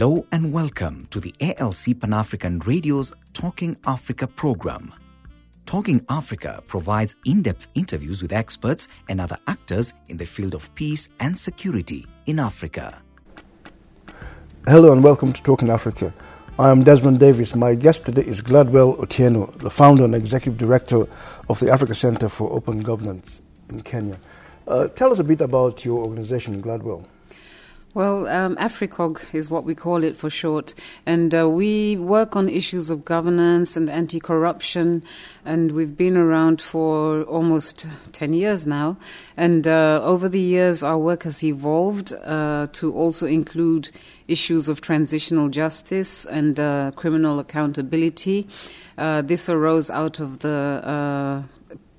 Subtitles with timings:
[0.00, 4.94] Hello and welcome to the ALC Pan African Radio's Talking Africa program.
[5.66, 10.74] Talking Africa provides in depth interviews with experts and other actors in the field of
[10.74, 12.96] peace and security in Africa.
[14.64, 16.14] Hello and welcome to Talking Africa.
[16.58, 17.54] I am Desmond Davis.
[17.54, 21.06] My guest today is Gladwell Otieno, the founder and executive director
[21.50, 24.18] of the Africa Center for Open Governance in Kenya.
[24.66, 27.04] Uh, tell us a bit about your organization, Gladwell.
[27.92, 30.74] Well, um, AFRICOG is what we call it for short,
[31.06, 35.02] and uh, we work on issues of governance and anti-corruption,
[35.44, 38.96] and we've been around for almost ten years now.
[39.36, 43.90] And uh, over the years, our work has evolved uh, to also include
[44.28, 48.46] issues of transitional justice and uh, criminal accountability.
[48.98, 51.44] Uh, this arose out of the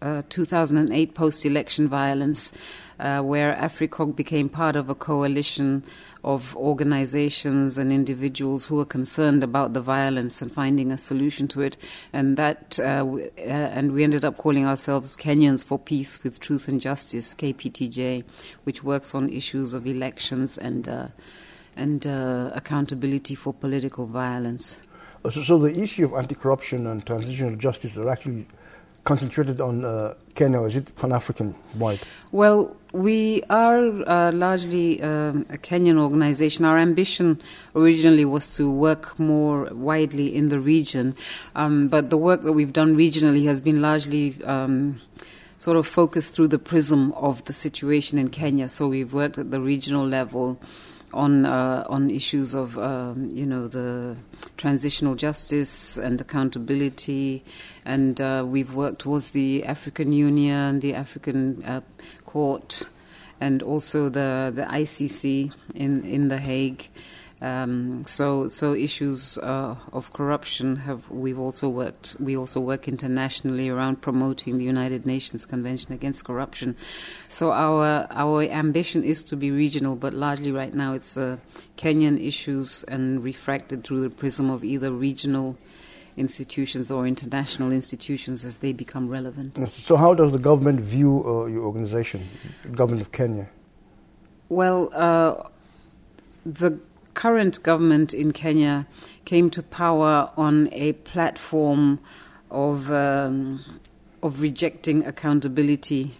[0.01, 2.53] uh, 2008 post-election violence
[3.01, 5.83] uh, where AFRICOG became part of a coalition
[6.23, 11.61] of organizations and individuals who were concerned about the violence and finding a solution to
[11.61, 11.77] it.
[12.13, 16.39] And that, uh, w- uh, and we ended up calling ourselves Kenyans for Peace with
[16.39, 18.23] Truth and Justice, KPTJ,
[18.65, 21.07] which works on issues of elections and uh,
[21.75, 24.77] and uh, accountability for political violence.
[25.23, 28.45] So, so the issue of anti-corruption and transitional justice are actually
[29.03, 31.99] concentrated on uh, Kenya, is it Pan African wide?
[32.31, 36.65] Well, we are uh, largely um, a Kenyan organization.
[36.65, 37.41] Our ambition
[37.75, 41.15] originally was to work more widely in the region,
[41.55, 44.41] um, but the work that we've done regionally has been largely.
[44.43, 45.01] Um,
[45.57, 48.67] sort of focused through the prism of the situation in Kenya.
[48.67, 50.59] So we've worked at the regional level
[51.13, 54.15] on uh, on issues of um, you know the
[54.57, 57.43] transitional justice and accountability,
[57.85, 61.81] and uh, we've worked towards the African Union, the African uh,
[62.25, 62.83] Court,
[63.39, 66.89] and also the the ICC in in the Hague.
[67.41, 72.15] Um, so, so issues uh, of corruption have we've also worked.
[72.19, 76.75] We also work internationally around promoting the United Nations Convention Against Corruption.
[77.29, 81.37] So our our ambition is to be regional, but largely right now it's uh,
[81.77, 85.57] Kenyan issues and refracted through the prism of either regional
[86.17, 89.57] institutions or international institutions as they become relevant.
[89.69, 92.27] So, how does the government view uh, your organization,
[92.63, 93.47] the government of Kenya?
[94.49, 95.49] Well, uh,
[96.45, 96.79] the
[97.13, 98.87] current government in Kenya
[99.25, 101.99] came to power on a platform
[102.49, 103.63] of um,
[104.23, 106.15] of rejecting accountability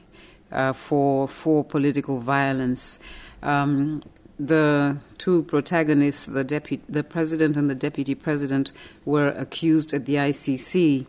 [0.52, 3.00] uh, for for political violence.
[3.44, 4.04] Um,
[4.40, 8.72] the two protagonists, the deputy, the president and the deputy president,
[9.06, 11.06] were accused at the ICC,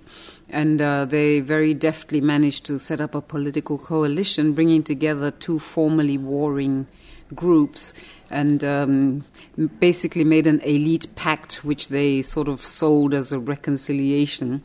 [0.51, 5.59] and uh, they very deftly managed to set up a political coalition, bringing together two
[5.59, 6.87] formerly warring
[7.35, 7.93] groups
[8.31, 9.25] and um,
[9.79, 14.65] basically made an elite pact which they sort of sold as a reconciliation.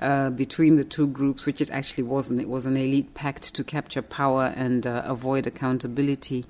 [0.00, 2.40] Uh, between the two groups, which it actually wasn't.
[2.40, 6.44] It was an elite pact to capture power and uh, avoid accountability.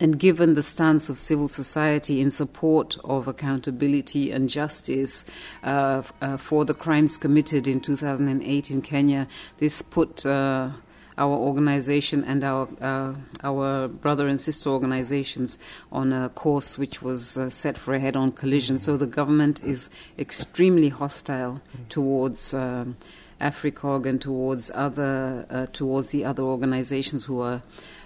[0.00, 5.24] And given the stance of civil society in support of accountability and justice
[5.62, 9.26] uh, uh for the crimes committed in 2008 in Kenya,
[9.58, 10.70] this put uh,
[11.18, 15.58] our organization and our uh, our brother and sister organizations
[15.92, 18.78] on a course which was uh, set for a head-on collision.
[18.78, 22.54] So the government is extremely hostile towards.
[22.54, 22.96] Um,
[23.40, 27.62] AFRICOG and towards other uh, towards the other organizations who are,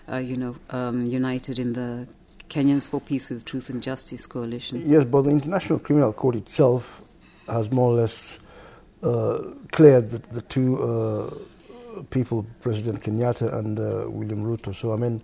[0.09, 2.07] uh, you know, um, united in the
[2.49, 4.83] Kenyans for Peace with Truth and Justice coalition.
[4.87, 7.03] Yes, but the International Criminal Court itself
[7.49, 8.39] has more or less
[9.03, 9.43] uh,
[9.73, 11.35] cleared the, the two uh,
[12.11, 14.75] people, President Kenyatta and uh, William Ruto.
[14.75, 15.23] So, I mean,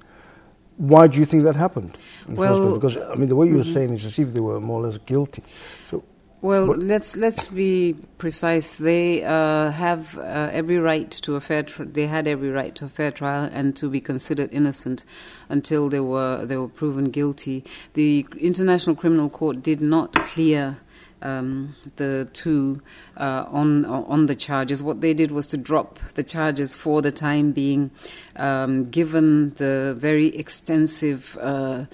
[0.76, 1.98] why do you think that happened?
[2.28, 3.72] Well, because I mean, the way you were mm-hmm.
[3.72, 5.42] saying is as if they were more or less guilty.
[5.90, 6.02] So,
[6.42, 8.78] well, let's let's be precise.
[8.78, 11.64] They uh, have uh, every right to a fair.
[11.78, 15.04] They had every right to a fair trial and to be considered innocent
[15.50, 17.62] until they were they were proven guilty.
[17.92, 20.78] The International Criminal Court did not clear
[21.22, 22.82] um, the two
[23.16, 24.82] uh, on on the charges.
[24.82, 27.90] What they did was to drop the charges for the time being,
[28.36, 31.36] um, given the very extensive.
[31.40, 31.84] Uh,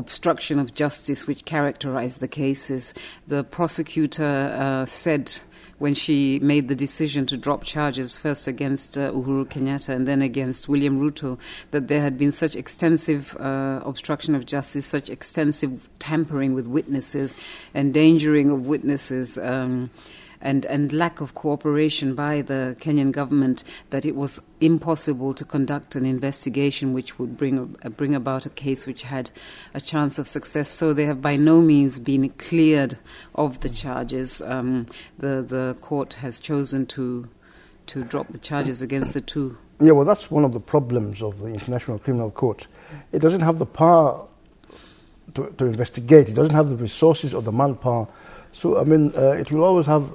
[0.00, 2.94] obstruction of justice which characterized the cases.
[3.28, 5.42] The prosecutor uh, said
[5.78, 10.20] when she made the decision to drop charges first against uh, Uhuru Kenyatta and then
[10.20, 11.38] against William Ruto,
[11.70, 17.34] that there had been such extensive uh, obstruction of justice, such extensive tampering with witnesses,
[17.74, 19.38] endangering of witnesses.
[19.38, 19.90] Um,
[20.40, 25.96] and, and lack of cooperation by the Kenyan government that it was impossible to conduct
[25.96, 29.30] an investigation which would bring, uh, bring about a case which had
[29.74, 30.68] a chance of success.
[30.68, 32.98] So they have by no means been cleared
[33.34, 34.42] of the charges.
[34.42, 34.86] Um,
[35.18, 37.28] the, the court has chosen to,
[37.86, 39.58] to drop the charges against the two.
[39.80, 42.66] Yeah, well, that's one of the problems of the International Criminal Court.
[43.12, 44.26] It doesn't have the power
[45.34, 48.06] to, to investigate, it doesn't have the resources or the manpower.
[48.52, 50.12] So, I mean, uh, it will always have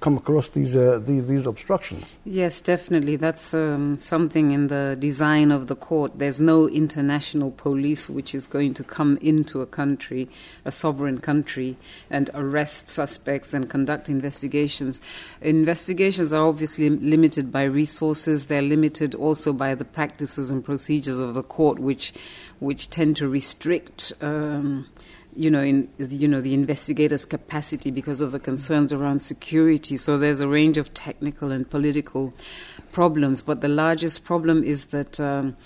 [0.00, 2.16] come across these, uh, these, these obstructions.
[2.24, 3.16] Yes, definitely.
[3.16, 6.12] That's um, something in the design of the court.
[6.18, 10.28] There's no international police which is going to come into a country,
[10.64, 11.76] a sovereign country,
[12.10, 15.00] and arrest suspects and conduct investigations.
[15.40, 18.46] Investigations are obviously limited by resources.
[18.46, 22.12] They're limited also by the practices and procedures of the court, which
[22.60, 24.12] which tend to restrict.
[24.20, 24.86] Um,
[25.36, 29.96] you know, in you know the investigators' capacity because of the concerns around security.
[29.96, 32.32] So there's a range of technical and political
[32.92, 35.56] problems, but the largest problem is that um,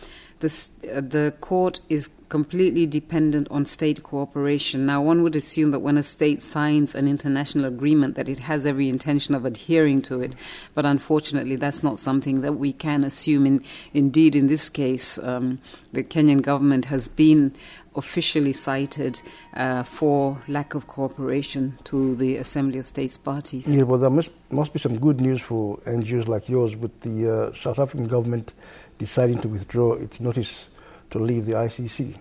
[0.41, 4.85] the uh, the court is completely dependent on state cooperation.
[4.85, 8.67] Now, one would assume that when a state signs an international agreement, that it has
[8.67, 10.35] every intention of adhering to it.
[10.75, 13.47] But unfortunately, that's not something that we can assume.
[13.47, 13.65] In,
[13.95, 15.59] indeed, in this case, um,
[15.93, 17.55] the Kenyan government has been
[17.97, 19.21] officially cited
[19.55, 23.67] uh, for lack of cooperation to the Assembly of States parties.
[23.67, 27.49] Yeah, well, there must, must be some good news for NGOs like yours with the
[27.49, 28.53] uh, South African government
[28.99, 30.69] deciding to withdraw its notice
[31.11, 32.17] to leave the ICC.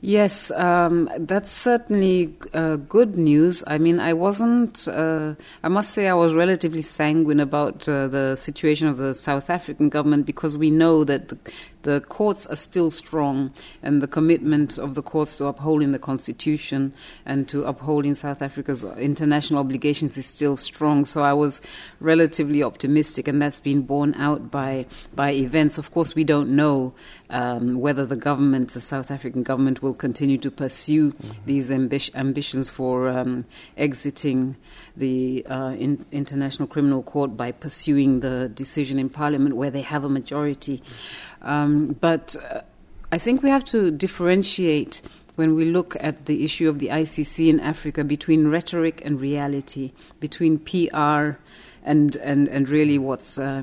[0.00, 3.64] Yes, um, that's certainly uh, good news.
[3.66, 8.36] I mean, I wasn't, uh, I must say, I was relatively sanguine about uh, the
[8.36, 11.38] situation of the South African government because we know that the,
[11.88, 13.52] the, courts are still strong
[13.82, 16.92] and the commitment of the courts to upholding the Constitution
[17.24, 21.04] and to upholding South Africa's international obligations is still strong.
[21.04, 21.60] So I was
[22.00, 25.78] relatively optimistic, and that's been borne out by, by events.
[25.78, 26.92] Of course, we don't know
[27.30, 31.30] um, whether the government, the South African government, will continue to pursue mm-hmm.
[31.46, 33.46] these ambi- ambitions for um,
[33.76, 34.56] exiting
[34.98, 40.04] the uh, in- International Criminal Court by pursuing the decision in Parliament where they have
[40.04, 40.82] a majority.
[41.42, 42.60] Um, but uh,
[43.10, 45.02] I think we have to differentiate
[45.36, 49.92] when we look at the issue of the ICC in Africa between rhetoric and reality,
[50.18, 51.38] between PR
[51.88, 53.62] and and and really what's uh,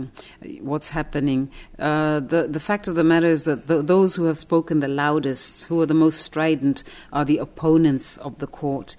[0.61, 1.49] what's happening.
[1.79, 4.87] Uh, the the fact of the matter is that the, those who have spoken the
[4.87, 6.83] loudest, who are the most strident,
[7.13, 8.95] are the opponents of the court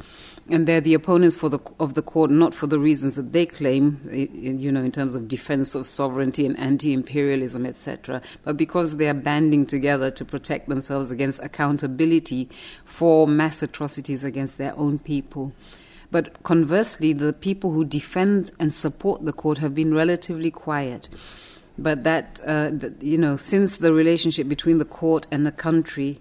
[0.48, 3.46] and they're the opponents for the, of the court not for the reasons that they
[3.46, 9.08] claim, you know, in terms of defense of sovereignty and anti-imperialism, etc., but because they
[9.08, 12.48] are banding together to protect themselves against accountability
[12.84, 15.52] for mass atrocities against their own people.
[16.10, 21.08] But conversely, the people who defend and support the court have been relatively quiet.
[21.78, 22.70] But that, uh,
[23.00, 26.20] you know, since the relationship between the court and the country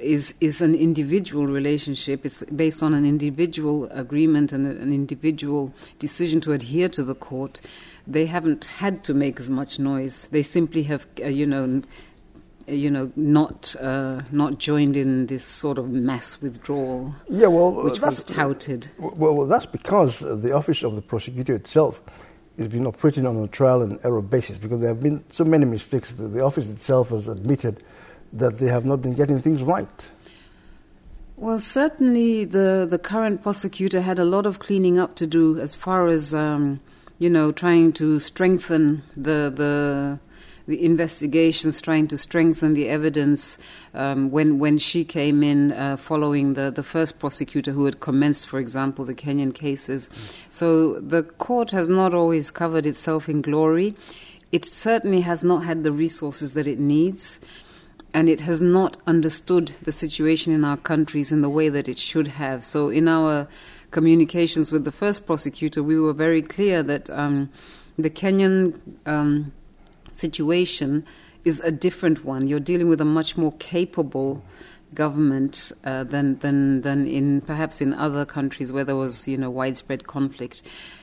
[0.00, 2.24] is is an individual relationship.
[2.24, 7.60] It's based on an individual agreement and an individual decision to adhere to the court.
[8.06, 10.28] They haven't had to make as much noise.
[10.30, 11.82] They simply have, uh, you know,
[12.68, 17.14] you know, not uh, not joined in this sort of mass withdrawal.
[17.28, 18.90] Yeah, well, which was touted.
[18.98, 22.00] Well, well, that's because the office of the prosecutor itself
[22.58, 25.64] has been operating on a trial and error basis because there have been so many
[25.64, 27.82] mistakes that the office itself has admitted
[28.32, 30.06] that they have not been getting things right.
[31.36, 35.76] Well, certainly the, the current prosecutor had a lot of cleaning up to do as
[35.76, 36.80] far as, um,
[37.20, 40.18] you know, trying to strengthen the, the,
[40.68, 43.56] the investigations, trying to strengthen the evidence.
[43.94, 48.46] Um, when, when she came in uh, following the, the first prosecutor who had commenced,
[48.46, 50.10] for example, the Kenyan cases.
[50.50, 53.96] So the court has not always covered itself in glory.
[54.52, 57.40] It certainly has not had the resources that it needs
[58.12, 61.98] and it has not understood the situation in our countries in the way that it
[61.98, 62.64] should have.
[62.64, 63.48] So, in our
[63.90, 67.50] communications with the first prosecutor, we were very clear that um,
[67.98, 69.52] the Kenyan um,
[70.12, 71.04] situation
[71.44, 72.48] is a different one.
[72.48, 74.42] You're dealing with a much more capable
[74.94, 79.50] government uh, than than than in perhaps in other countries where there was you know
[79.50, 80.62] widespread conflict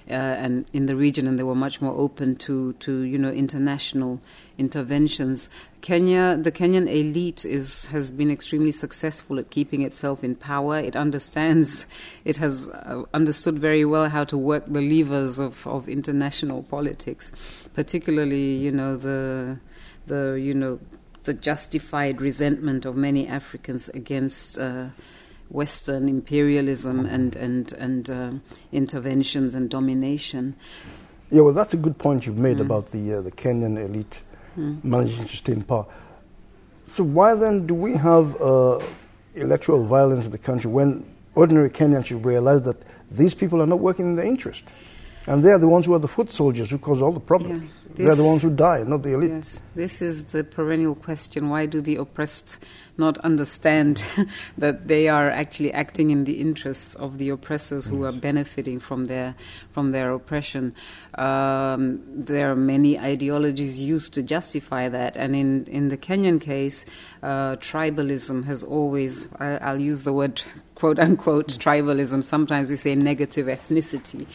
[0.10, 3.32] uh, and in the region and they were much more open to to you know
[3.32, 4.20] international
[4.58, 5.50] interventions.
[5.82, 10.78] Kenya, the Kenyan elite is has been extremely successful at keeping itself in power.
[10.80, 11.88] It understands,
[12.24, 17.32] it has uh, understood very well how to work the levers of of international politics,
[17.74, 19.60] particularly you know the
[20.08, 20.80] the you know
[21.24, 24.90] the justified resentment of many Africans against uh,
[25.50, 28.32] Western imperialism and and and uh,
[28.72, 30.56] interventions and domination.
[31.32, 32.62] Yeah, well, that's a good point you've made mm.
[32.62, 34.22] about the uh, the Kenyan elite
[34.58, 34.84] mm.
[34.84, 35.86] managing to stay in power.
[36.94, 38.80] So why then do we have uh,
[39.36, 42.78] electoral violence in the country when ordinary Kenyans should realize that
[43.12, 44.72] these people are not working in their interest?
[45.28, 47.64] And they are the ones who are the foot soldiers who cause all the problems.
[47.64, 47.75] Yeah.
[47.96, 49.32] This, They're the ones who die, not the elite.
[49.32, 51.50] Yes, this is the perennial question.
[51.50, 52.60] Why do the oppressed
[52.98, 54.06] not understand
[54.58, 58.14] that they are actually acting in the interests of the oppressors who yes.
[58.14, 59.34] are benefiting from their
[59.72, 60.76] from their oppression?
[61.14, 66.86] Um, there are many ideologies used to justify that, and in in the Kenyan case,
[67.24, 69.28] uh, tribalism has always.
[69.40, 70.42] I, will use the word
[70.76, 72.26] quote unquote tribalism.
[72.26, 74.28] Sometimes we say negative ethnicity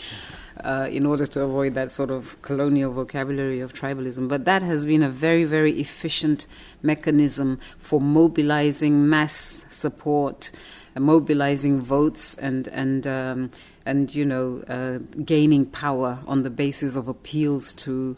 [0.65, 4.29] uh, in order to avoid that sort of colonial vocabulary of tribalism.
[4.29, 6.47] But that has been a very, very efficient
[6.83, 10.51] mechanism for mobilizing mass support,
[10.97, 13.51] uh, mobilizing votes, and and um,
[13.87, 18.17] and you know uh, gaining power on the basis of appeals to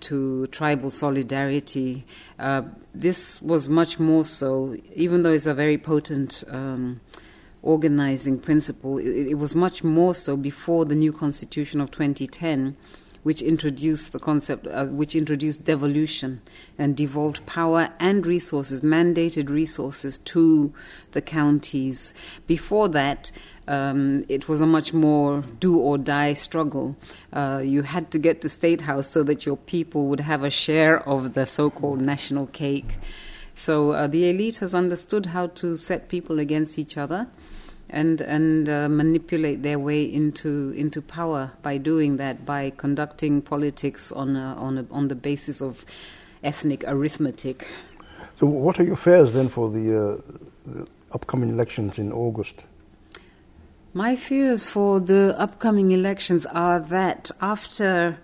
[0.00, 2.04] to tribal solidarity.
[2.38, 2.62] Uh,
[2.94, 6.44] this was much more so, even though it's a very potent.
[6.48, 7.00] Um,
[7.62, 8.98] organizing principle.
[8.98, 12.76] It, it, was much more so before the new constitution of 2010,
[13.22, 16.40] which introduced the concept, uh, which introduced devolution
[16.76, 20.74] and devolved power and resources, mandated resources to
[21.12, 22.12] the counties.
[22.48, 23.30] Before that,
[23.68, 26.96] um, it was a much more do or die struggle.
[27.32, 30.50] Uh, you had to get to state house so that your people would have a
[30.50, 32.98] share of the so-called national cake.
[33.54, 37.28] So uh, the elite has understood how to set people against each other
[37.92, 44.10] and and uh, manipulate their way into into power by doing that by conducting politics
[44.10, 45.84] on a, on a, on the basis of
[46.42, 47.68] ethnic arithmetic.
[48.40, 50.20] So, what are your fears then for the, uh,
[50.66, 52.64] the upcoming elections in August?
[53.94, 58.18] My fears for the upcoming elections are that after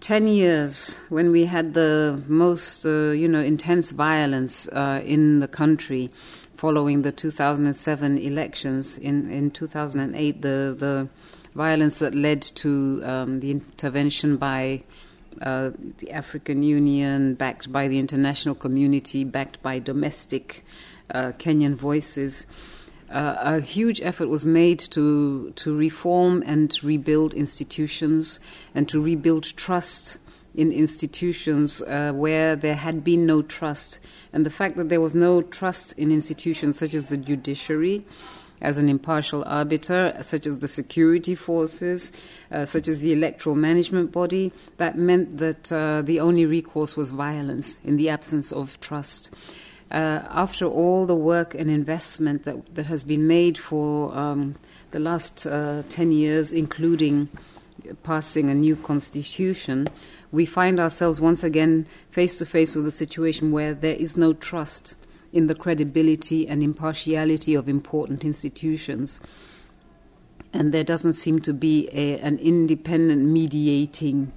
[0.00, 5.48] 10 years when we had the most uh, you know intense violence uh, in the
[5.48, 6.10] country
[6.56, 8.98] following the 2007 elections.
[8.98, 11.08] In, in 2008, the, the
[11.54, 14.82] violence that led to um, the intervention by
[15.42, 20.64] uh, the African Union, backed by the international community, backed by domestic
[21.10, 22.46] uh, Kenyan voices.
[23.10, 28.40] Uh, a huge effort was made to to reform and rebuild institutions
[28.74, 30.18] and to rebuild trust
[30.54, 33.98] in institutions uh, where there had been no trust.
[34.32, 38.04] And the fact that there was no trust in institutions such as the judiciary,
[38.60, 42.12] as an impartial arbiter, such as the security forces,
[42.52, 47.10] uh, such as the electoral management body, that meant that uh, the only recourse was
[47.10, 49.30] violence in the absence of trust.
[49.90, 54.54] Uh, after all the work and investment that, that has been made for um,
[54.92, 57.28] the last uh, 10 years, including
[58.02, 59.86] passing a new constitution,
[60.34, 64.32] we find ourselves once again face to face with a situation where there is no
[64.32, 64.96] trust
[65.32, 69.20] in the credibility and impartiality of important institutions.
[70.52, 74.32] And there doesn't seem to be a, an independent mediating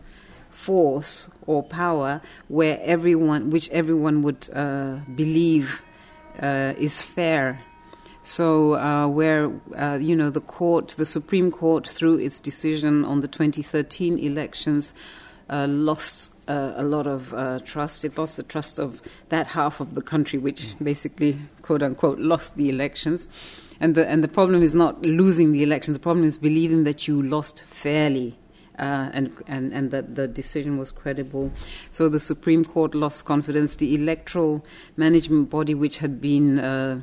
[0.52, 5.82] force or power where everyone, which everyone would uh, believe
[6.42, 7.60] uh, is fair.
[8.22, 13.22] So, uh, where uh, you know the court, the Supreme Court, through its decision on
[13.22, 14.94] the 2013 elections,
[15.50, 18.06] uh, lost uh, a lot of uh, trust.
[18.06, 22.56] It lost the trust of that half of the country, which basically, quote unquote, lost
[22.56, 23.30] the elections.
[23.80, 27.08] And the, and the problem is not losing the election, the problem is believing that
[27.08, 28.38] you lost fairly.
[28.80, 31.52] Uh, and, and, and that the decision was credible.
[31.90, 33.74] So the Supreme Court lost confidence.
[33.74, 34.64] The electoral
[34.96, 37.02] management body, which had been uh,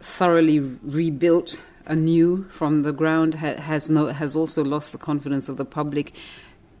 [0.00, 5.58] thoroughly rebuilt anew from the ground, ha- has, no, has also lost the confidence of
[5.58, 6.12] the public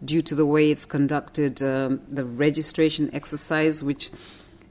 [0.04, 4.10] due to the way it's conducted, um, the registration exercise, which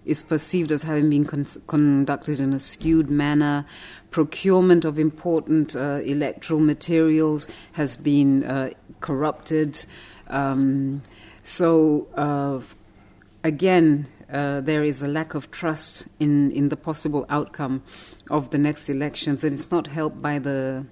[0.05, 3.65] is perceived as having been con- conducted in a skewed manner.
[4.09, 8.71] Procurement of important uh, electoral materials has been uh,
[9.01, 9.85] corrupted.
[10.27, 11.03] Um,
[11.43, 12.61] so, uh,
[13.43, 17.83] again, uh, there is a lack of trust in, in the possible outcome
[18.29, 20.85] of the next elections, and it's not helped by the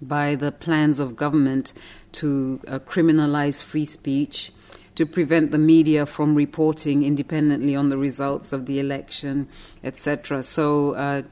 [0.00, 1.72] by the plans of government
[2.12, 4.52] to uh, criminalize free speech,
[4.94, 9.48] to prevent the media from reporting independently on the results of the election,
[9.82, 10.42] etc.
[10.42, 11.22] So, uh,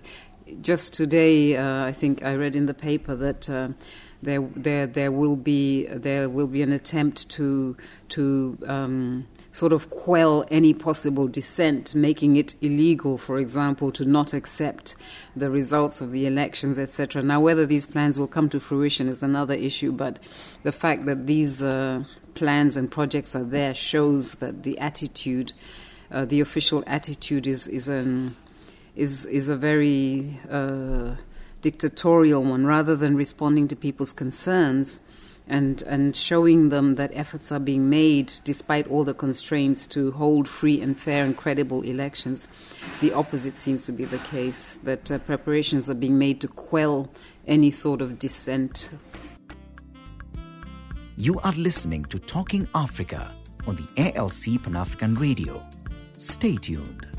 [0.60, 3.48] just today, uh, I think I read in the paper that.
[3.48, 3.68] Uh,
[4.24, 7.76] there, there, there will be there will be an attempt to
[8.10, 14.32] to um, sort of quell any possible dissent, making it illegal, for example, to not
[14.32, 14.96] accept
[15.36, 17.22] the results of the elections, etc.
[17.22, 20.18] Now, whether these plans will come to fruition is another issue, but
[20.62, 22.02] the fact that these uh,
[22.34, 25.52] plans and projects are there shows that the attitude,
[26.10, 28.34] uh, the official attitude, is is an
[28.96, 31.14] is is a very uh,
[31.60, 35.01] dictatorial one, rather than responding to people's concerns
[35.48, 40.48] and and showing them that efforts are being made despite all the constraints to hold
[40.48, 42.48] free and fair and credible elections.
[43.00, 47.10] The opposite seems to be the case that uh, preparations are being made to quell
[47.46, 48.90] any sort of dissent.
[51.16, 53.34] You are listening to Talking Africa
[53.66, 55.64] on the ALC Pan African Radio.
[56.16, 57.11] Stay tuned.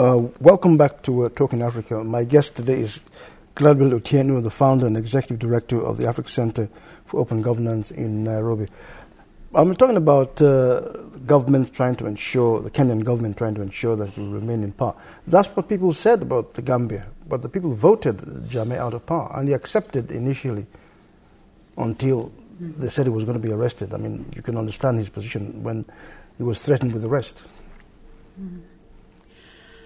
[0.00, 2.02] Uh, welcome back to uh, Talking Africa.
[2.02, 3.00] My guest today is
[3.54, 6.70] Gladwell Otieno, the founder and executive director of the Africa Center
[7.04, 8.66] for Open Governance in Nairobi.
[9.54, 10.80] I'm talking about uh,
[11.26, 14.96] governments trying to ensure, the Kenyan government trying to ensure that will remain in power.
[15.26, 18.16] That's what people said about the Gambia, but the people voted
[18.48, 20.66] Jammeh out of power, and he accepted initially
[21.76, 23.92] until they said he was going to be arrested.
[23.92, 25.84] I mean, you can understand his position when
[26.38, 27.42] he was threatened with arrest.
[28.40, 28.60] Mm-hmm.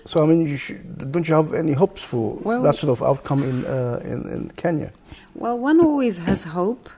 [0.07, 3.03] So, I mean, you should, don't you have any hopes for well, that sort of
[3.03, 4.93] outcome in, uh, in, in, Kenya?
[5.35, 6.91] Well, one always has hope.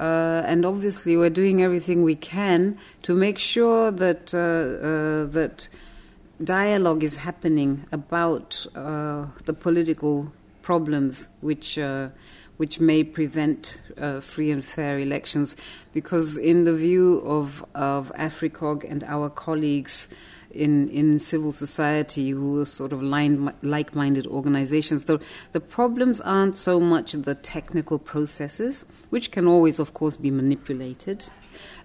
[0.00, 5.68] Uh, and obviously, we're doing everything we can to make sure that, uh, uh that
[6.42, 12.08] dialogue is happening about uh, the political problems which uh,
[12.58, 15.56] which may prevent uh, free and fair elections.
[15.92, 20.08] Because, in the view of, of AFRICOG and our colleagues,
[20.50, 25.04] in, in civil society who are sort of like minded organizations.
[25.04, 25.20] The,
[25.52, 31.26] the problems aren't so much the technical processes, which can always, of course, be manipulated,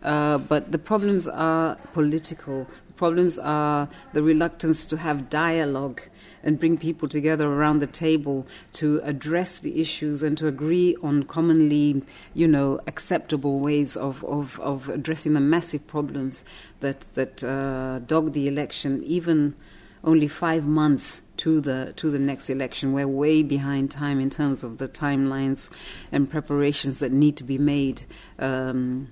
[0.03, 2.67] uh, but the problems are political.
[2.87, 6.01] The problems are the reluctance to have dialogue
[6.43, 11.23] and bring people together around the table to address the issues and to agree on
[11.23, 12.01] commonly,
[12.33, 16.43] you know, acceptable ways of, of, of addressing the massive problems
[16.81, 19.55] that, that uh, dog the election, even
[20.03, 22.93] only five months to the to the next election.
[22.93, 25.71] We're way behind time in terms of the timelines
[26.11, 28.03] and preparations that need to be made.
[28.37, 29.09] Um,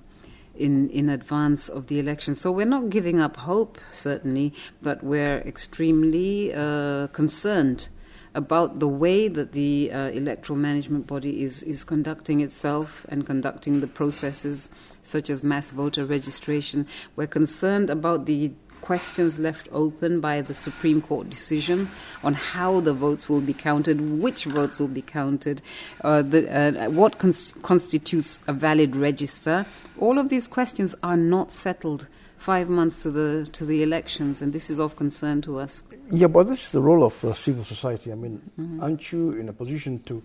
[0.56, 2.36] in, in advance of the election.
[2.36, 7.90] So we're not giving up hope, certainly, but we're extremely uh, concerned
[8.34, 13.82] about the way that the uh, electoral management body is, is conducting itself and conducting
[13.82, 14.70] the processes
[15.02, 16.88] such as mass voter registration.
[17.16, 21.90] We're concerned about the questions left open by the Supreme Court decision
[22.24, 25.62] on how the votes will be counted, which votes will be counted,
[26.04, 29.66] uh, the, uh, what cons- constitutes a valid register.
[29.98, 32.08] All of these questions are not settled
[32.42, 35.84] five months to the to the elections, and this is of concern to us.
[36.10, 38.12] Yeah, but this is the role of uh, civil society.
[38.12, 38.82] I mean, mm-hmm.
[38.82, 40.24] aren't you in a position to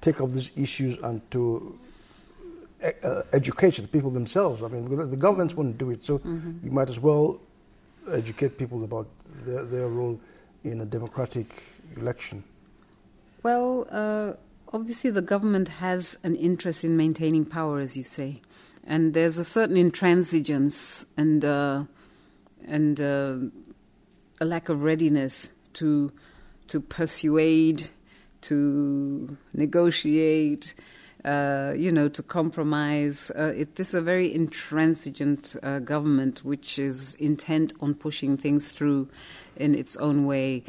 [0.00, 1.78] take up these issues and to
[2.84, 4.62] uh, educate the people themselves?
[4.62, 6.64] I mean, the governments won't do it, so mm-hmm.
[6.64, 7.40] you might as well
[8.10, 9.08] educate people about
[9.44, 10.18] their, their role
[10.62, 11.46] in a democratic
[11.96, 12.42] election?
[13.42, 14.32] Well, uh,
[14.72, 18.40] obviously, the government has an interest in maintaining power, as you say,
[18.86, 21.84] and there's a certain intransigence and uh,
[22.66, 23.36] and uh,
[24.40, 26.12] a lack of readiness to
[26.68, 27.88] to persuade,
[28.42, 30.74] to negotiate,
[31.24, 33.30] uh, you know, to compromise.
[33.36, 38.68] Uh, it, this is a very intransigent uh, government which is intent on pushing things
[38.68, 39.08] through
[39.56, 40.62] in its own way.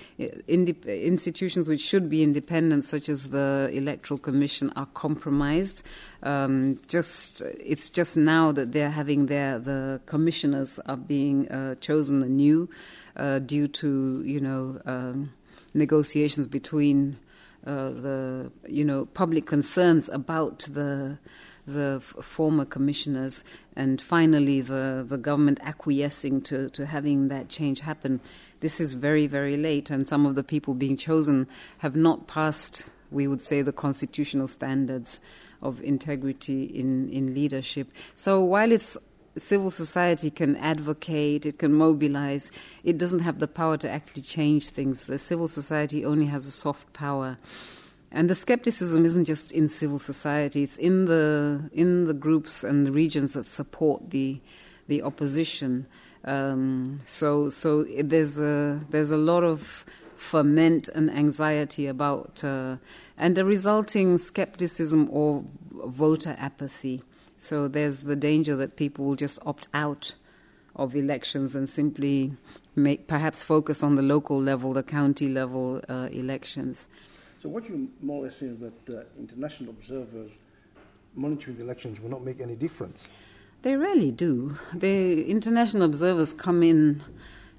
[0.47, 5.83] Institutions which should be independent, such as the Electoral Commission, are compromised.
[6.23, 12.23] Um, just it's just now that they're having their the commissioners are being uh, chosen
[12.23, 12.69] anew
[13.15, 15.33] uh, due to you know um,
[15.73, 17.17] negotiations between
[17.65, 21.17] uh, the you know public concerns about the
[21.67, 23.43] the f- former commissioners,
[23.75, 28.19] and finally the, the government acquiescing to, to having that change happen.
[28.59, 31.47] This is very, very late, and some of the people being chosen
[31.79, 35.19] have not passed, we would say, the constitutional standards
[35.61, 37.87] of integrity in, in leadership.
[38.15, 38.97] So while it's
[39.37, 42.51] civil society can advocate, it can mobilize.
[42.83, 45.05] It doesn't have the power to actually change things.
[45.05, 47.37] The civil society only has a soft power.
[48.11, 52.87] And the skepticism isn't just in civil society; it's in the in the groups and
[52.87, 54.39] the regions that support the
[54.87, 55.85] the opposition.
[56.23, 62.77] Um, so so there's a there's a lot of ferment and anxiety about uh,
[63.17, 67.03] and the resulting skepticism or voter apathy.
[67.45, 70.13] So there's the danger that people will just opt out
[70.75, 72.33] of elections and simply
[72.75, 76.87] make perhaps focus on the local level, the county level uh, elections.
[77.43, 80.31] So what you more or less say is that uh, international observers
[81.13, 83.05] monitoring the elections will not make any difference.
[83.61, 84.57] They rarely do.
[84.73, 87.03] The international observers come in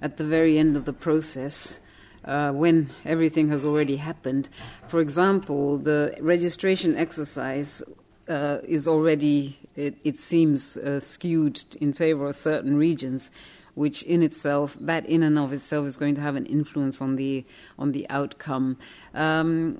[0.01, 1.79] at the very end of the process.
[2.25, 4.49] Uh, when everything has already happened.
[4.89, 7.81] For example, the registration exercise
[8.29, 13.31] uh, is already, it, it seems, uh, skewed in favor of certain regions,
[13.75, 17.15] which in itself, that in and of itself, is going to have an influence on
[17.15, 17.45] the
[17.77, 18.77] on the outcome.
[19.13, 19.79] Um,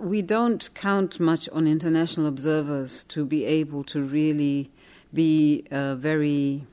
[0.00, 4.70] we don't count much on international observers to be able to really
[5.12, 6.64] be uh, very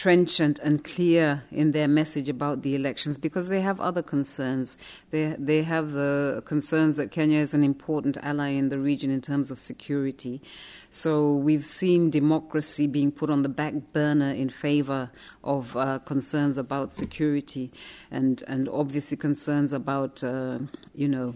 [0.00, 4.78] trenchant and clear in their message about the elections because they have other concerns.
[5.10, 9.20] They they have the concerns that Kenya is an important ally in the region in
[9.20, 10.40] terms of security.
[10.88, 15.10] So we've seen democracy being put on the back burner in favor
[15.44, 17.70] of uh, concerns about security
[18.10, 20.60] and and obviously concerns about uh,
[20.94, 21.34] you know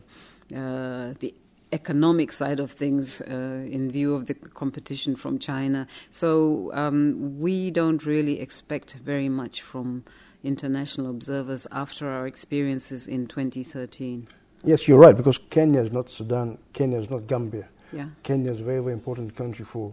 [0.57, 1.35] uh, the
[1.75, 5.87] economic side of things uh, in view of the competition from China.
[6.11, 10.05] So um, we don't really expect very much from
[10.45, 14.29] international observers after our experiences in 2013.
[14.63, 17.69] Yes, you're right, because Kenya is not Sudan, Kenya is not Gambia.
[17.93, 18.07] Yeah.
[18.23, 19.93] Kenya is a very, very important country for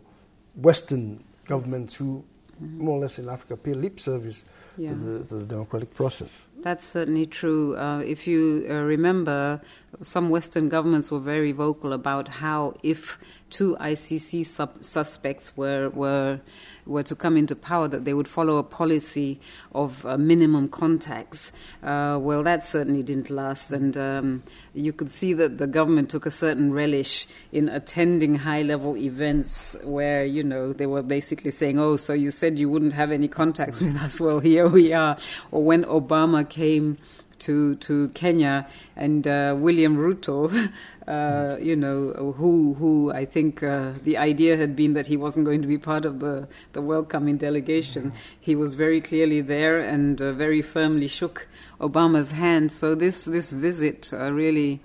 [0.55, 2.23] Western governments who,
[2.61, 2.85] mm-hmm.
[2.85, 4.43] more or less in Africa, pay lip service
[4.77, 4.91] yeah.
[4.91, 6.37] to, the, to the democratic process.
[6.63, 7.75] That's certainly true.
[7.75, 9.61] Uh, if you uh, remember,
[10.03, 13.17] some Western governments were very vocal about how if
[13.49, 16.39] two ICC sub- suspects were, were,
[16.85, 19.39] were to come into power, that they would follow a policy
[19.73, 21.51] of uh, minimum contacts.
[21.83, 24.43] Uh, well, that certainly didn't last, and um,
[24.73, 29.75] you could see that the government took a certain relish in attending high level events
[29.83, 33.27] where, you know, they were basically saying, oh, so you said you wouldn't have any
[33.27, 34.21] contacts with us.
[34.21, 35.17] Well, here we are.
[35.51, 36.97] Or when Obama came
[37.41, 40.51] to to Kenya, and uh, William Ruto,
[41.07, 45.45] uh, you know, who who I think uh, the idea had been that he wasn't
[45.45, 48.13] going to be part of the the welcoming delegation.
[48.39, 51.47] He was very clearly there and uh, very firmly shook
[51.79, 52.71] Obama's hand.
[52.71, 54.79] So this this visit uh, really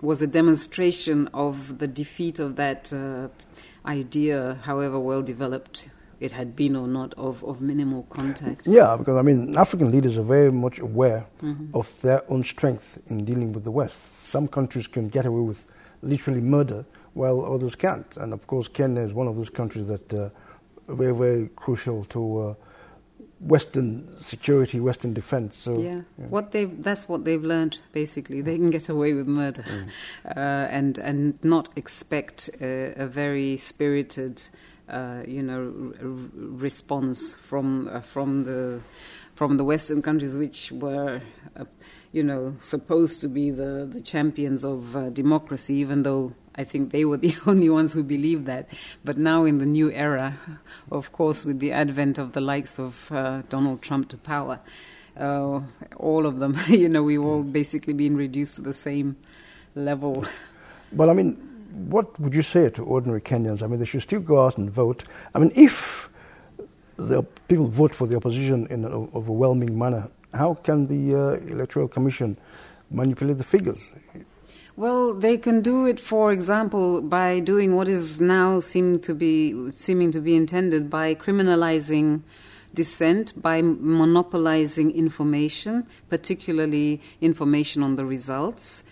[0.00, 3.28] was a demonstration of the defeat of that uh,
[3.86, 5.88] idea, however well developed
[6.20, 8.66] it had been or not of, of minimal contact.
[8.66, 11.76] Yeah, because I mean, African leaders are very much aware mm-hmm.
[11.76, 14.24] of their own strength in dealing with the West.
[14.24, 15.66] Some countries can get away with
[16.02, 18.16] literally murder, while others can't.
[18.16, 20.30] And of course, Kenya is one of those countries that uh,
[20.88, 22.38] are very, very crucial to.
[22.38, 22.54] Uh,
[23.40, 25.58] Western security, Western defense.
[25.58, 26.26] So yeah, yeah.
[26.28, 28.40] what they that's what they've learned basically.
[28.40, 29.88] They can get away with murder, mm.
[30.36, 34.42] uh, and and not expect a, a very spirited
[34.88, 38.80] uh, you know, r- response from uh, from the
[39.34, 41.20] from the Western countries, which were,
[41.56, 41.64] uh,
[42.10, 46.90] you know, supposed to be the, the champions of uh, democracy, even though I think
[46.90, 48.70] they were the only ones who believed that.
[49.04, 50.38] But now, in the new era,
[50.90, 54.60] of course, with the advent of the likes of uh, Donald Trump to power,
[55.18, 55.60] uh,
[55.96, 59.16] all of them, you know, we've all basically been reduced to the same
[59.74, 60.24] level.
[60.92, 61.45] Well, I mean,
[61.76, 63.62] what would you say to ordinary Kenyans?
[63.62, 65.04] I mean, they should still go out and vote.
[65.34, 66.08] I mean, if
[66.96, 71.88] the people vote for the opposition in an overwhelming manner, how can the uh, Electoral
[71.88, 72.38] Commission
[72.90, 73.92] manipulate the figures?
[74.76, 79.70] Well, they can do it, for example, by doing what is now seem to be
[79.72, 82.22] seeming to be intended by criminalizing
[82.74, 88.82] dissent, by monopolizing information, particularly information on the results.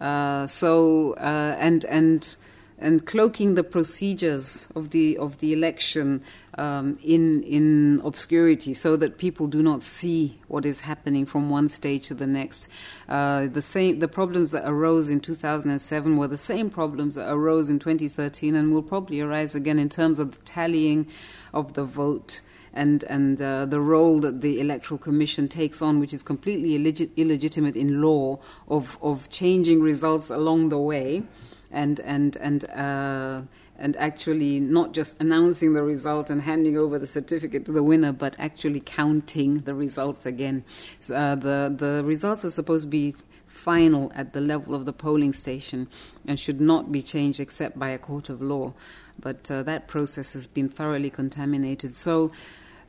[0.00, 2.36] Uh, so uh, and and
[2.80, 6.22] and cloaking the procedures of the of the election
[6.58, 11.68] um, in in obscurity, so that people do not see what is happening from one
[11.68, 12.68] stage to the next.
[13.08, 17.70] Uh, the same the problems that arose in 2007 were the same problems that arose
[17.70, 21.06] in 2013, and will probably arise again in terms of the tallying
[21.52, 22.40] of the vote
[22.72, 27.10] and and uh, the role that the electoral commission takes on, which is completely illegit-
[27.16, 28.38] illegitimate in law,
[28.68, 31.22] of of changing results along the way,
[31.70, 32.64] and and and.
[32.70, 33.42] Uh,
[33.82, 38.12] and actually not just announcing the result and handing over the certificate to the winner,
[38.12, 40.62] but actually counting the results again.
[41.00, 43.14] So, uh, the the results are supposed to be
[43.46, 45.88] final at the level of the polling station
[46.26, 48.72] and should not be changed except by a court of law.
[49.18, 51.96] But uh, that process has been thoroughly contaminated.
[51.96, 52.30] So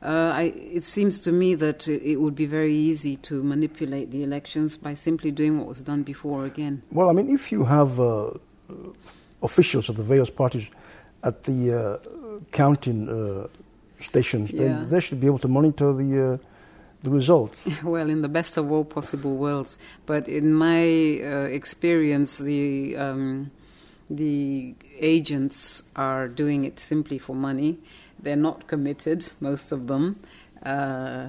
[0.02, 4.22] uh, I, it seems to me that it would be very easy to manipulate the
[4.22, 6.82] elections by simply doing what was done before again.
[6.90, 8.30] Well, I mean, if you have uh,
[9.42, 10.70] officials of the various parties
[11.22, 11.98] at the uh,
[12.50, 13.46] counting uh,
[14.00, 14.52] stations.
[14.52, 14.60] Yeah.
[14.84, 16.38] They, they should be able to monitor the uh,
[17.02, 17.64] the results.
[17.82, 23.50] Well, in the best of all possible worlds, but in my uh, experience, the um,
[24.08, 27.78] the agents are doing it simply for money.
[28.20, 30.16] They're not committed, most of them,
[30.64, 31.28] uh,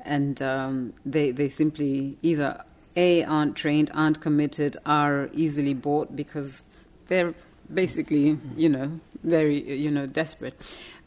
[0.00, 2.64] and um, they they simply either
[2.96, 6.62] a aren't trained, aren't committed, are easily bought because
[7.08, 7.34] they're
[7.72, 10.54] basically, you know, very, you know, desperate.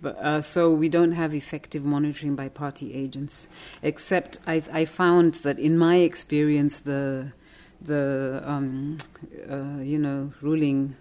[0.01, 3.47] But uh, so we don't have effective monitoring by party agents.
[3.81, 7.31] Except I, I found that in my experience, the
[7.81, 8.97] the um,
[9.49, 10.95] uh, you know ruling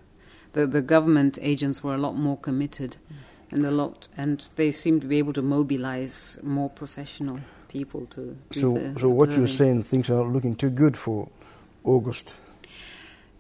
[0.53, 2.97] the the government agents were a lot more committed
[3.51, 8.37] and a lot and they seem to be able to mobilize more professional people to
[8.51, 11.29] do So, so what you're saying, things are not looking too good for
[11.85, 12.35] August.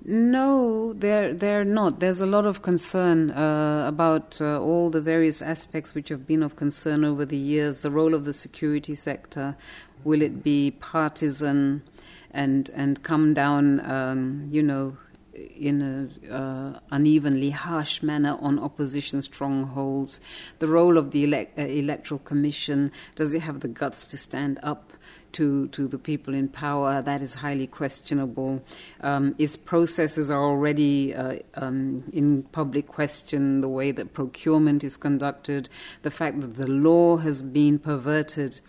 [0.04, 2.00] No, they're they're not.
[2.00, 6.42] There's a lot of concern uh, about uh, all the various aspects which have been
[6.42, 7.80] of concern over the years.
[7.80, 9.56] The role of the security sector,
[10.04, 11.82] will it be partisan,
[12.30, 14.96] and and come down, um, you know,
[15.34, 20.20] in an uh, unevenly harsh manner on opposition strongholds?
[20.60, 24.92] The role of the uh, electoral commission does it have the guts to stand up?
[25.32, 27.02] To, to the people in power.
[27.02, 28.62] That is highly questionable.
[29.00, 34.96] Um, its processes are already uh, um, in public question the way that procurement is
[34.96, 35.68] conducted,
[36.02, 38.60] the fact that the law has been perverted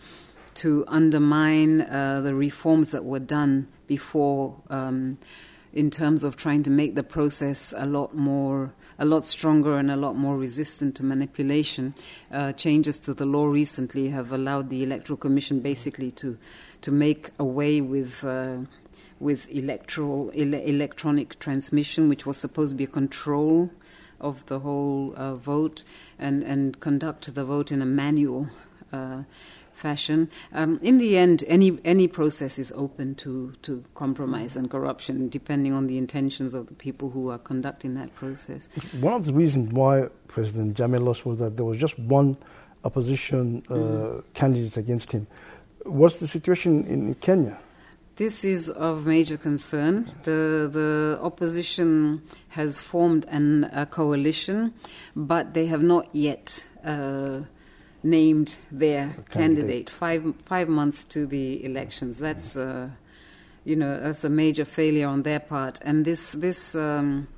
[0.54, 4.56] to undermine uh, the reforms that were done before.
[4.68, 5.18] Um,
[5.72, 9.90] in terms of trying to make the process a lot more, a lot stronger and
[9.90, 11.94] a lot more resistant to manipulation.
[12.30, 16.38] Uh, changes to the law recently have allowed the Electoral Commission basically to,
[16.82, 18.24] to make away with.
[18.24, 18.58] Uh,
[19.18, 23.70] with electoral ele- electronic transmission, which was supposed to be a control
[24.18, 25.84] of the whole uh, vote,
[26.18, 28.48] and, and conduct the vote in a manual
[28.94, 29.22] uh,
[29.80, 30.28] fashion.
[30.60, 33.32] Um, in the end, any any process is open to,
[33.66, 38.10] to compromise and corruption, depending on the intentions of the people who are conducting that
[38.22, 38.68] process.
[39.00, 39.94] One of the reasons why
[40.28, 42.36] President Jammeh lost was that there was just one
[42.84, 44.22] opposition uh, Mm.
[44.34, 45.26] candidate against him.
[46.00, 47.56] What's the situation in Kenya?
[48.16, 49.94] This is of major concern.
[50.28, 52.20] The the opposition
[52.58, 54.72] has formed an, a coalition,
[55.16, 57.40] but they have not yet uh,
[58.02, 59.30] named their candidate.
[59.30, 59.90] candidate.
[59.90, 62.18] Five five months to the elections.
[62.18, 62.90] That's uh,
[63.64, 65.80] you know that's a major failure on their part.
[65.82, 66.74] And this this.
[66.74, 67.28] Um,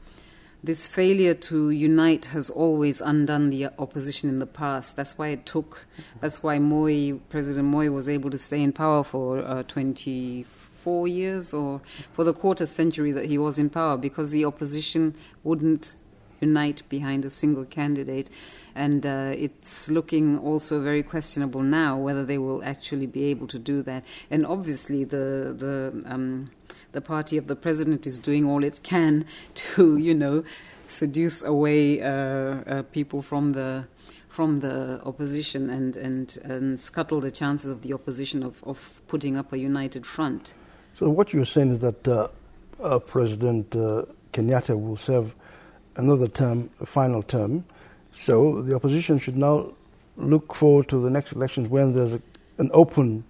[0.65, 4.95] this failure to unite has always undone the opposition in the past.
[4.95, 5.87] That's why it took.
[6.21, 11.53] That's why Moi, President Moi, was able to stay in power for uh, 24 years
[11.53, 11.81] or
[12.13, 15.97] for the quarter century that he was in power because the opposition wouldn't
[16.43, 18.29] unite behind a single candidate.
[18.75, 23.59] And uh, it's looking also very questionable now whether they will actually be able to
[23.59, 24.05] do that.
[24.31, 26.51] And obviously, the the um,
[26.93, 29.25] the party of the president is doing all it can
[29.55, 30.45] to, you know,
[30.87, 33.85] seduce away uh, uh, people from the
[34.29, 39.37] from the opposition and, and, and scuttle the chances of the opposition of, of putting
[39.37, 40.55] up a united front.
[40.95, 42.29] So what you're saying is that uh,
[42.81, 45.35] uh, President uh, Kenyatta will serve
[45.97, 47.65] another term, a final term.
[48.13, 49.73] So the opposition should now
[50.17, 52.23] look forward to the next elections when there's a,
[52.59, 53.25] an open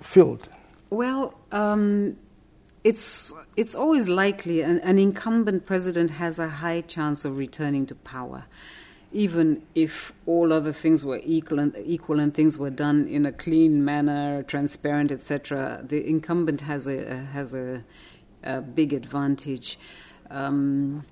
[0.00, 0.48] field.
[0.90, 2.16] Well, um,
[2.82, 7.94] it's it's always likely an, an incumbent president has a high chance of returning to
[7.94, 8.44] power,
[9.12, 13.32] even if all other things were equal and equal and things were done in a
[13.32, 15.80] clean manner, transparent, etc.
[15.84, 17.84] The incumbent has a has a,
[18.42, 19.78] a big advantage.
[20.30, 21.04] Um,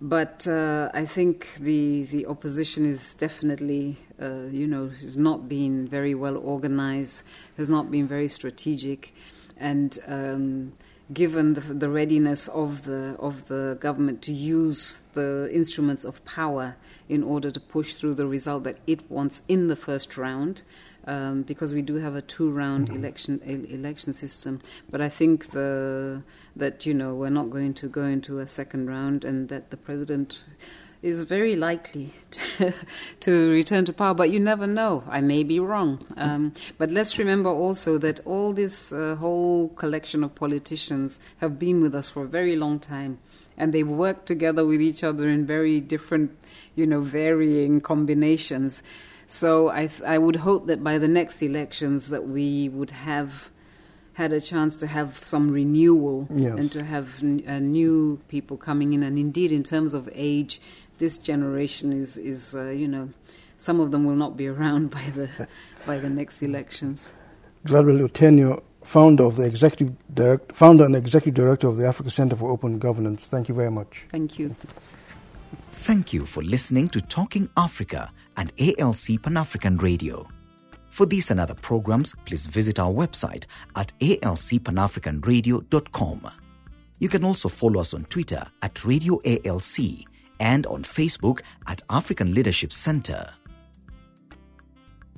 [0.00, 5.86] but uh, I think the the opposition is definitely, uh, you know, has not been
[5.86, 7.24] very well organized,
[7.58, 9.14] has not been very strategic,
[9.58, 10.72] and um,
[11.12, 16.76] given the, the readiness of the of the government to use the instruments of power
[17.08, 20.62] in order to push through the result that it wants in the first round,
[21.10, 24.60] um, because we do have a two-round election e- election system.
[24.90, 26.22] But I think the
[26.54, 29.76] that you know we're not going to go into a second round, and that the
[29.76, 30.44] president
[31.02, 32.74] is very likely to,
[33.20, 34.14] to return to power.
[34.14, 35.02] But you never know.
[35.08, 36.06] I may be wrong.
[36.16, 41.80] Um, but let's remember also that all this uh, whole collection of politicians have been
[41.80, 43.18] with us for a very long time.
[43.56, 46.30] And they've worked together with each other in very different,
[46.74, 48.82] you know, varying combinations.
[49.32, 53.48] So I, th- I would hope that by the next elections that we would have
[54.14, 56.58] had a chance to have some renewal Yes.
[56.58, 59.04] and to have n- uh, new people coming in.
[59.04, 60.60] And indeed, in terms of age,
[60.98, 63.08] this generation is is uh, you know
[63.56, 65.28] some of them will not be around by the
[65.86, 67.12] by the next elections.
[67.66, 72.34] Gladwell Otieno, founder of the executive direct, founder and executive director of the Africa Center
[72.34, 73.26] for Open Governance.
[73.28, 74.04] Thank you very much.
[74.10, 74.56] Thank you.
[75.72, 80.28] Thank you for listening to Talking Africa and ALC Pan African Radio.
[80.88, 86.30] For these and other programs, please visit our website at alcpanafricanradio.com.
[86.98, 90.04] You can also follow us on Twitter at Radio ALC
[90.38, 93.32] and on Facebook at African Leadership Center.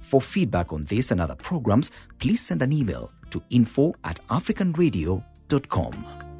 [0.00, 6.31] For feedback on this and other programs, please send an email to info at africanradio.com.